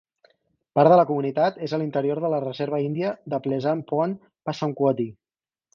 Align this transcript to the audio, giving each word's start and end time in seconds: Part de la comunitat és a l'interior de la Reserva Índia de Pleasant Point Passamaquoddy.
Part 0.79 0.89
de 0.93 0.97
la 0.99 1.03
comunitat 1.09 1.59
és 1.69 1.75
a 1.77 1.81
l'interior 1.83 2.23
de 2.25 2.33
la 2.35 2.41
Reserva 2.47 2.81
Índia 2.89 3.15
de 3.35 3.43
Pleasant 3.47 3.87
Point 3.95 4.19
Passamaquoddy. 4.51 5.11